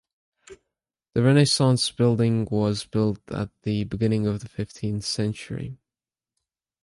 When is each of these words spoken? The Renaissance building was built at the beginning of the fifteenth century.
The 1.13 1.21
Renaissance 1.21 1.91
building 1.91 2.47
was 2.49 2.85
built 2.87 3.19
at 3.29 3.51
the 3.61 3.83
beginning 3.83 4.25
of 4.25 4.39
the 4.39 4.49
fifteenth 4.49 5.05
century. 5.05 5.77